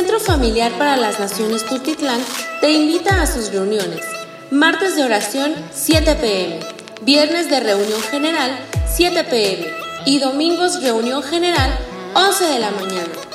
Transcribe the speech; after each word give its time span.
Centro 0.00 0.18
Familiar 0.18 0.72
para 0.78 0.96
las 0.96 1.20
Naciones 1.20 1.66
Tutitlán 1.66 2.22
te 2.62 2.72
invita 2.72 3.20
a 3.20 3.26
sus 3.26 3.52
reuniones. 3.52 4.00
Martes 4.50 4.96
de 4.96 5.04
oración 5.04 5.54
7 5.74 6.14
pm, 6.14 6.58
viernes 7.02 7.50
de 7.50 7.60
reunión 7.60 8.00
general 8.10 8.50
7 8.90 9.24
pm 9.24 9.66
y 10.06 10.18
domingos 10.18 10.82
reunión 10.82 11.22
general 11.22 11.78
11 12.14 12.44
de 12.46 12.58
la 12.60 12.70
mañana. 12.70 13.29